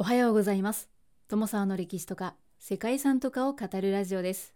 [0.00, 0.88] おはようございます。
[1.26, 4.54] 友沢の歴史とか世界遺産とかを語るラジオです。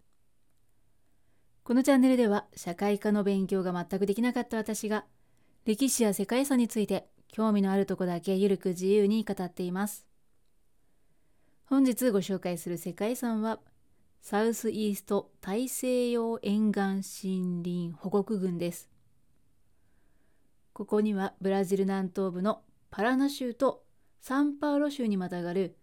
[1.65, 5.03] このチャンネルでは社会科の勉強が全くできなかった私が
[5.65, 10.07] 歴史や世界遺産について興味のあるとこだけゆるく自由に語っています。
[11.65, 13.59] 本日ご紹介する世界遺産は
[14.21, 18.89] サウスイースト大西洋沿岸森林保護区群です。
[20.71, 23.82] ここにはブラジル南東部のパラナ州と
[24.25, 25.75] サンパウロ州にまたがる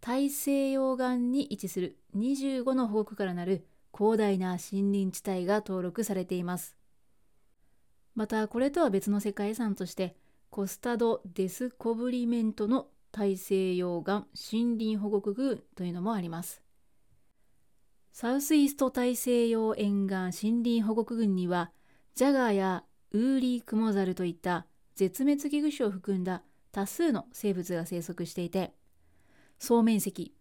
[0.00, 3.64] 大西洋岸に位置する25の保護区からなる
[3.96, 6.76] 広大な森林地帯が登録されています。
[8.16, 10.16] またこれとは別の世界遺産として
[10.50, 16.64] コスタド・デスコブリメントの大西洋岸森林保護区というのもあります。
[18.10, 21.70] サウスイースト大西洋沿岸森林保護区群には
[22.16, 22.82] ジャガーや
[23.12, 26.42] ウーリークモザルといった絶滅危惧種を含んだ
[26.76, 28.74] 多数の生物が生息していて
[29.58, 30.34] 総面積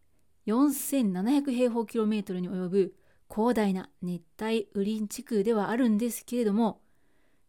[0.48, 2.94] 4700平方キロメートルに及ぶ
[3.34, 6.82] 広大な熱帯雨林地区ではあるんですけれども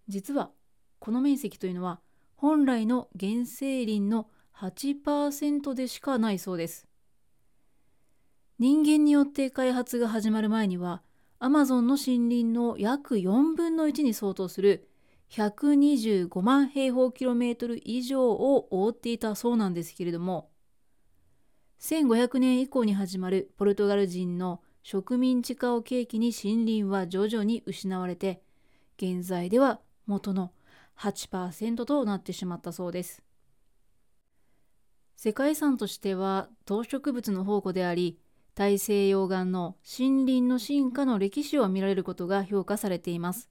[0.07, 0.53] 実は
[1.01, 1.99] この面積というのは
[2.37, 6.87] 本来の原生林の8%でしかないそうです。
[8.61, 11.03] 人間によって開発が始まる前には
[11.41, 14.86] アマゾンの森林の約4分の1に相当する
[15.31, 20.51] 125万平方キロメートル以上を覆っていたそうなんですけれども
[21.81, 28.43] 1500年以降に始まるポルトガル人の植民地化を契機に森林は徐々に失われて
[28.97, 30.53] 現在では元の
[30.99, 33.23] 8%となってしまったそうです
[35.17, 38.19] 世界遺産としては動植物の宝庫であり
[38.55, 43.51] 大西洋岸の森林の進化の歴史を見られることが評価されています。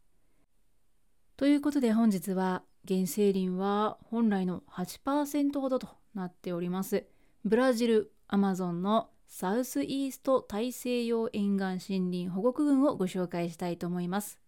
[1.38, 7.06] ということで本日は原生林は本来の8%ほどとなっております。
[7.44, 14.40] ブラジル、アマゾンのサウスイースト大西洋沿岸森林保護区群をご紹介したいと思います。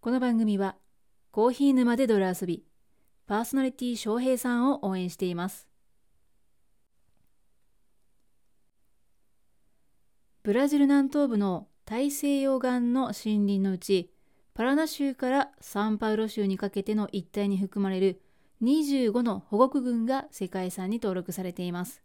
[0.00, 0.76] この番組は
[1.30, 2.64] コーヒー沼で泥遊び
[3.26, 5.68] パーソナリティ翔平さんを応援しています。
[10.42, 14.12] ブラジル南東部の大西洋岸の森林のうち、
[14.54, 18.22] パラナ州からサンパウロ州にかけての一帯に含まれる
[18.62, 22.00] 25の保護区群が世界遺産に登録されています。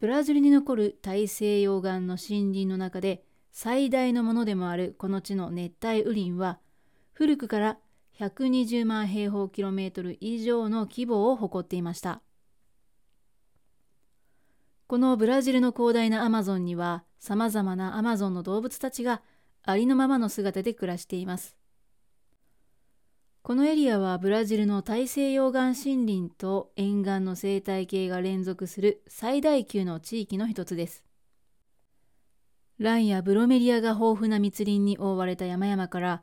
[0.00, 6.58] ブラジルに残る大西洋岸の森林の中で最大のものでもあるこの地の熱帯雨林は
[7.12, 7.78] 古くから
[8.18, 12.20] 120万平方キロメートル以上の規模を誇っていました。
[14.88, 19.20] このブラジルの広大なアマゾンには様々なアマゾンの動物たちが
[19.62, 21.58] ありのままの姿で暮らしています。
[23.42, 31.04] このエリアはブラジルの大西洋岸森林と沿岸の生態系が連続する最大級の地域の一つです。
[32.78, 36.22] ランやブロメリアが豊富な密林に覆われた山々から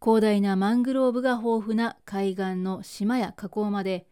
[0.00, 4.06] 広大なマングローブが豊富な海岸の島や河口まで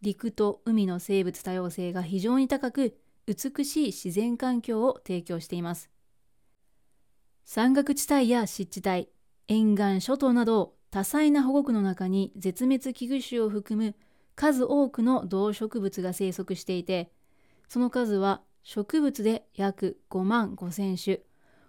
[0.00, 2.96] 陸と海の生物多様性が非常に高く
[3.28, 5.90] 美しい自然環境を提供しています。
[7.44, 9.10] 山岳地帯や湿地帯、
[9.48, 13.94] 沿岸諸島など多彩な保護区の中に絶滅危惧種を含む
[14.34, 17.12] 数多くの動植物が生息していて、
[17.68, 21.20] その数は植物で約5万5千種、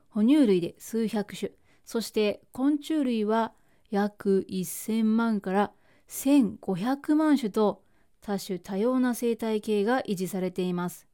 [0.10, 1.52] 哺乳類で数百種、
[1.84, 3.52] そして昆虫類は
[3.90, 5.72] 約1000万から
[6.08, 7.84] 1500万種と
[8.22, 11.09] 多種多様な生態系が維持されています。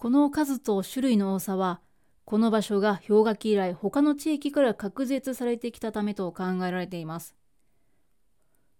[0.00, 1.80] この数と種類の多さは、
[2.24, 7.34] この場所が氷河期以来他の地域から隔絶されてきたためと考えられています。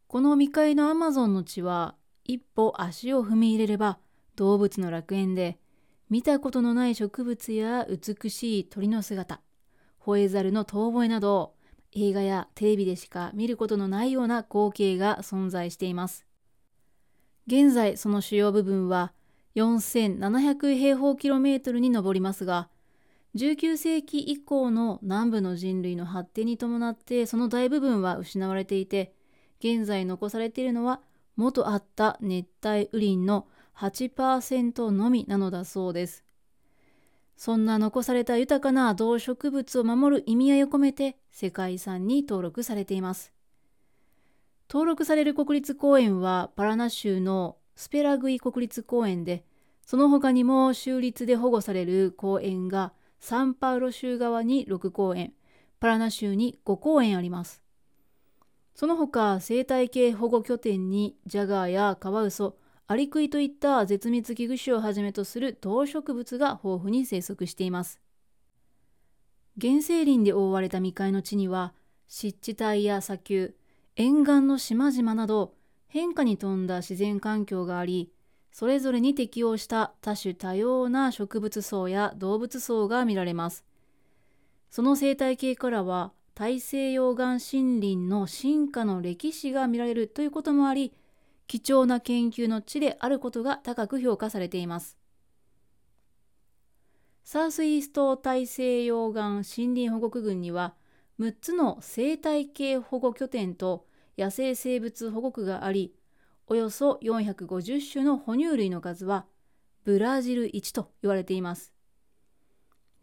[0.07, 3.99] この未開のアマゾンの地は、一歩足を踏み入れれば
[4.37, 5.59] 動物の楽園で、
[6.09, 9.41] 見たことのない植物や美しい鳥の姿、
[10.01, 11.55] 吠え猿の遠吠えなど、
[11.97, 16.27] 映画やテレビでしか見ることのないような光景が存在しています。
[17.49, 19.13] 現在その主要部分は
[19.59, 22.69] 4700平方キロメートルに上りますが、
[23.35, 29.13] 19世紀以降の南部の人類の発展に伴ってその大部分は失われていて、
[29.61, 31.01] 現在残されているのは
[31.37, 33.47] 元あった熱帯雨林の
[33.77, 36.25] 8%のみなのだそうです。
[37.37, 43.33] そんな残された豊かな動植物を守る意味合いを込めて世界遺産に登録されています。
[44.71, 49.45] 登録される国立公園はパラナ州のスペラグイ国立公園で、
[49.87, 55.33] その他にも州立で保護される公園がサンパウロ州側に6公園、
[55.79, 57.63] パラナ州に5公園あります。
[58.75, 62.57] その他生態系保護拠点にジャガーやカワウソ
[62.89, 68.01] アリクイといった絶滅危惧種をはじめとする動植物が豊富に生息しています
[69.61, 71.75] 原生林で覆われた未開の地には
[72.07, 73.55] 湿地帯や砂丘
[73.97, 75.55] 沿岸の島々など
[75.89, 78.13] 変化に富んだ自然環境があり
[78.53, 83.65] それぞれに適応した多種多様な植物層や動物層が見られます。
[84.71, 90.93] その生態系からは大西洋岸森林の進化の歴史が見られるということもあり
[91.47, 94.97] 貴重な研究の地であることが高く評価されています。
[97.25, 100.75] サウスイースト大西洋岸森林保護区群には
[101.21, 103.88] 6つの生態系保護拠点と
[104.19, 105.95] 野生生物保護区があり
[106.47, 109.27] およそ450種の哺乳類の数は
[109.85, 111.73] ブラジル1と言われています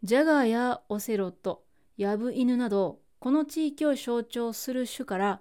[0.02, 1.64] ジャガーやオセロット
[1.96, 5.40] ヤブイヌなどこの地域を象徴する種から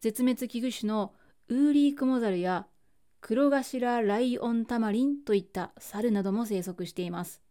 [0.00, 1.12] 絶滅危惧種の
[1.48, 2.66] ウーリークモザルや
[3.20, 7.42] 黒頭ライオンタマリンといった猿なども生息しています。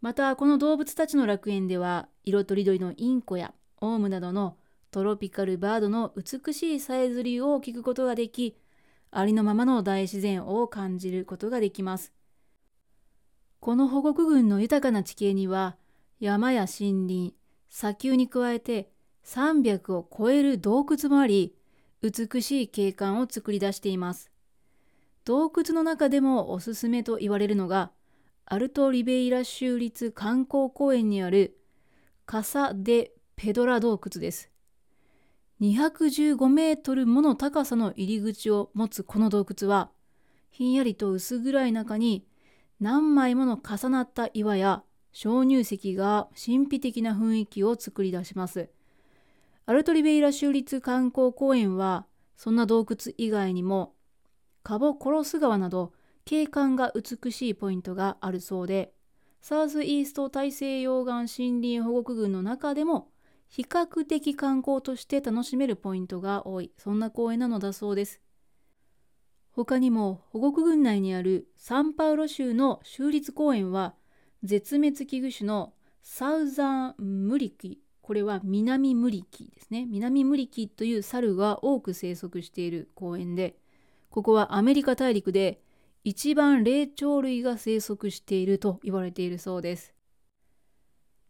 [0.00, 4.56] またこの動物たちの楽園では色とりどりのインコやオウムなどの
[4.90, 8.56] トロピカルバードの美しいさえずりを聞くことができ
[9.10, 12.12] ありのままの大自然を感じることができます。
[13.60, 15.76] この保護区群の豊かな地形には
[16.20, 17.34] 山や森林
[17.68, 18.90] 砂丘に加えて
[19.24, 21.54] 300を超える洞窟もあり
[22.00, 24.30] 美しい景観を作り出しています
[25.24, 27.90] 洞窟の中でもおすすめと言われるのが
[28.46, 31.58] アルト・リベイラ州立観光公園にある
[32.24, 34.50] カサ・デ・ペドラ洞窟です
[35.60, 39.90] 215メートルもの高さの入り口を持つこの洞窟は
[40.50, 42.24] ひんやりと薄暗い中に
[42.80, 48.70] 何枚もの重なった岩や鍾乳石が神秘的な雰囲気を作り出します。
[49.66, 52.06] アルトリベイラ州立観光公園は
[52.36, 53.94] そんな洞窟以外にも
[54.62, 55.92] カボコロス川など
[56.24, 58.92] 景観が美しいポイントがあるそうで
[59.40, 63.08] サウスイースト大西洋岸森林保護区群の中でも
[63.48, 66.70] 比較的観光として楽しめるポイントが多い。
[66.76, 68.20] そんな公園なのだそうです。
[69.50, 73.94] 他にも保護区群内にあるサンパウロ州の州立公園は
[74.44, 75.72] 絶滅危惧種の
[76.02, 79.84] サウザンムリキこれは南ムリキですね。
[79.84, 83.56] 南ムリキという猿が多く生息している公園で
[84.10, 85.60] ここはアメリカ大陸で
[86.04, 89.92] 一番霊長類が生息していると言われているそうです。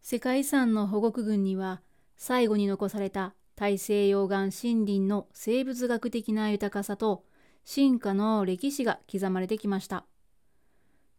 [0.01, 1.81] 世界遺産の保護区群には
[2.19, 7.23] 最後に残された大西洋岸森林の生物学的な豊かさと
[7.63, 10.05] 進化の歴史が刻まれてきました。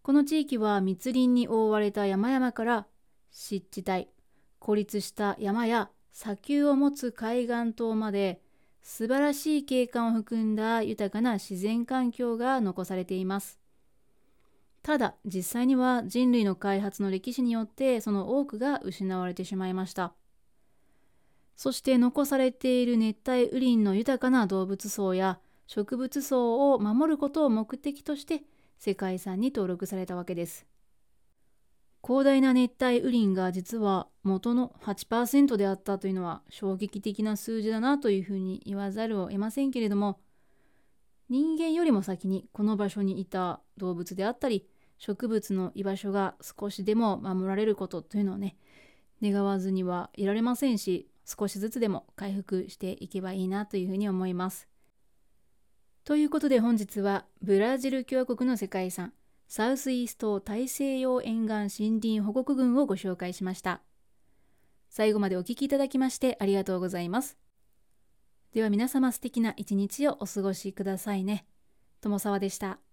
[0.03, 2.87] この地域は密林に覆われた山々から
[3.31, 4.09] 湿地帯
[4.59, 8.43] 孤立した山や砂丘を持つ海岸島まで
[8.83, 13.59] 素晴らしい景観を含んだ豊かな自然環境が残されています。
[14.83, 20.13] ただ実際には人類の開発の歴史によってその多くが失われてしまいました。
[21.57, 28.43] そして残されている熱帯雨林の豊かな動物層や植物層を守ることを目的として
[28.79, 30.67] 世界遺産に登録されたわけです。
[32.03, 40.19] 広大な熱帯雨林が実は元の8%であったというのは衝撃的な数字だなというふうに言わざるを得ませんけれども
[41.29, 44.67] 人間よりも先にこの場所にいた動物であったり
[44.99, 48.57] 植物の居場所が少しでも守られることというのをね
[49.23, 54.69] 願わずにはいられませんし少しずつでも回復していけばいいなというふうに思います。
[56.05, 59.13] ということで本日はブラジル共和国の世界遺産
[59.49, 63.83] サウスイースト大西洋沿岸森林保護区群をご紹介しました。
[64.89, 67.37] 最後までお聴きいただきましてありがとうございます。
[68.53, 71.47] では皆様素敵な一日をお過ごしくださいね。
[72.01, 72.90] 友沢でした。